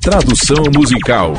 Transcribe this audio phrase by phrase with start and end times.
[0.00, 1.34] Tradução musical.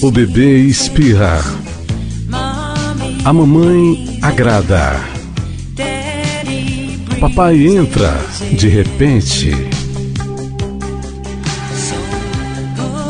[0.00, 1.40] O bebê espirra.
[3.24, 5.00] A mamãe agrada.
[7.20, 8.16] Papai entra
[8.52, 9.77] de repente.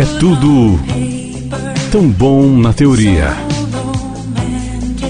[0.00, 0.80] É tudo
[1.92, 3.36] tão bom na teoria,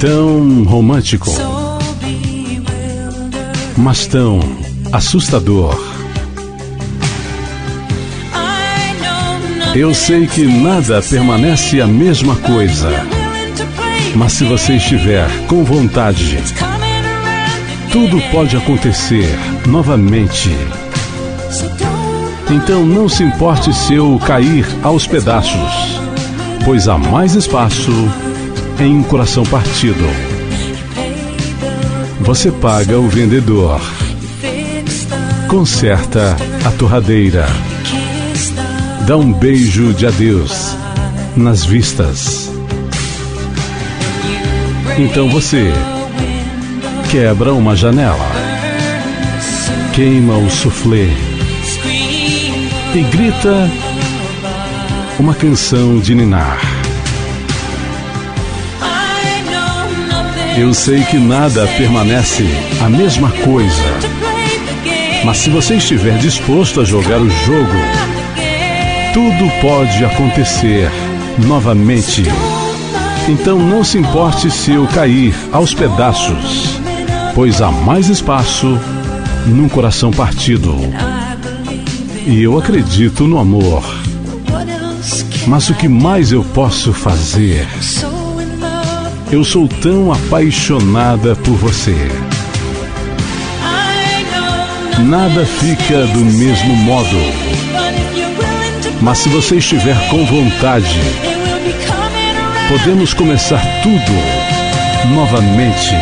[0.00, 1.30] tão romântico,
[3.76, 4.40] mas tão
[4.90, 5.80] assustador.
[9.72, 12.90] Eu sei que nada permanece a mesma coisa,
[14.16, 16.38] mas se você estiver com vontade,
[17.92, 19.28] tudo pode acontecer
[19.64, 20.50] novamente.
[22.52, 25.98] Então não se importe se eu cair aos pedaços,
[26.66, 27.90] pois há mais espaço
[28.78, 30.04] em um coração partido.
[32.20, 33.80] Você paga o vendedor,
[35.48, 37.46] conserta a torradeira,
[39.06, 40.76] dá um beijo de adeus
[41.34, 42.52] nas vistas.
[44.98, 45.72] Então você
[47.10, 48.30] quebra uma janela,
[49.94, 51.31] queima o soufflé
[52.94, 53.70] e grita
[55.18, 56.58] uma canção de ninar.
[60.58, 62.46] Eu sei que nada permanece
[62.84, 63.98] a mesma coisa,
[65.24, 67.78] mas se você estiver disposto a jogar o jogo,
[69.14, 70.90] tudo pode acontecer
[71.38, 72.24] novamente.
[73.26, 76.78] Então não se importe se eu cair aos pedaços,
[77.34, 78.78] pois há mais espaço
[79.46, 80.76] num coração partido.
[82.24, 83.82] E eu acredito no amor.
[85.46, 87.66] Mas o que mais eu posso fazer?
[89.30, 91.96] Eu sou tão apaixonada por você.
[95.00, 97.16] Nada fica do mesmo modo.
[99.00, 101.00] Mas se você estiver com vontade,
[102.68, 105.96] podemos começar tudo novamente.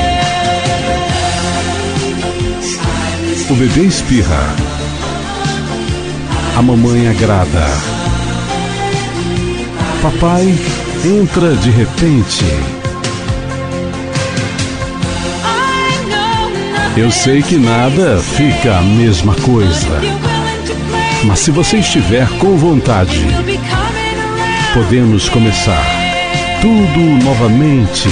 [3.49, 4.70] O bebê espirra.
[6.61, 7.67] A mamãe agrada.
[10.03, 10.55] Papai
[11.03, 12.45] entra de repente.
[16.95, 20.03] Eu sei que nada fica a mesma coisa.
[21.25, 23.25] Mas se você estiver com vontade,
[24.75, 25.83] podemos começar
[26.61, 28.07] tudo novamente.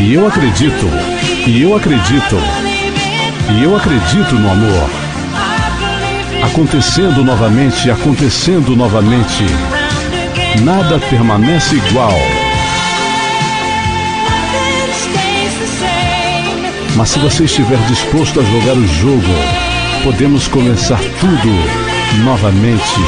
[0.00, 0.90] E eu acredito,
[1.46, 2.36] e eu acredito,
[3.48, 5.05] e eu acredito no amor.
[6.46, 9.44] Acontecendo novamente, acontecendo novamente.
[10.62, 12.14] Nada permanece igual.
[16.94, 19.34] Mas se você estiver disposto a jogar o jogo,
[20.04, 23.00] podemos começar tudo novamente.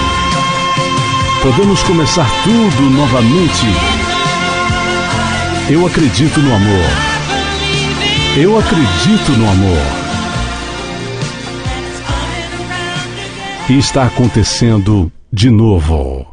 [1.40, 3.66] Podemos começar tudo novamente.
[5.70, 6.90] Eu acredito no amor.
[8.36, 9.97] Eu acredito no amor.
[13.70, 16.28] E está acontecendo de novo.